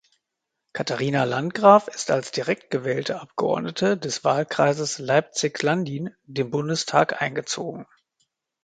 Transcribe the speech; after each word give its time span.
Katharina 0.73 1.25
Landgraf 1.25 1.87
ist 1.87 2.09
als 2.09 2.31
direkt 2.31 2.71
gewählte 2.71 3.21
Abgeordnete 3.21 3.99
des 3.99 4.23
Wahlkreises 4.23 4.97
Leipzig-Landin 4.97 6.09
den 6.23 6.49
Bundestag 6.49 7.21
eingezogen. 7.21 7.85